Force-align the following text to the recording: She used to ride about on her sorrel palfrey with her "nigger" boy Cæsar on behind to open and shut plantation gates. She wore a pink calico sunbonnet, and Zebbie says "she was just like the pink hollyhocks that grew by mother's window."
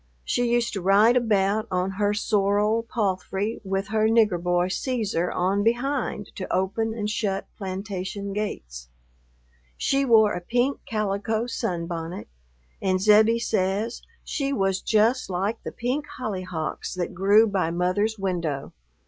She 0.25 0.49
used 0.49 0.73
to 0.73 0.81
ride 0.81 1.15
about 1.15 1.67
on 1.69 1.91
her 1.91 2.11
sorrel 2.11 2.81
palfrey 2.81 3.61
with 3.63 3.89
her 3.89 4.07
"nigger" 4.07 4.41
boy 4.41 4.65
Cæsar 4.69 5.31
on 5.31 5.61
behind 5.61 6.35
to 6.37 6.51
open 6.51 6.95
and 6.95 7.07
shut 7.07 7.45
plantation 7.55 8.33
gates. 8.33 8.89
She 9.77 10.03
wore 10.03 10.33
a 10.33 10.41
pink 10.41 10.79
calico 10.87 11.45
sunbonnet, 11.45 12.27
and 12.81 12.99
Zebbie 12.99 13.37
says 13.37 14.01
"she 14.23 14.51
was 14.51 14.81
just 14.81 15.29
like 15.29 15.61
the 15.61 15.71
pink 15.71 16.07
hollyhocks 16.17 16.95
that 16.95 17.13
grew 17.13 17.45
by 17.45 17.69
mother's 17.69 18.17
window." 18.17 18.73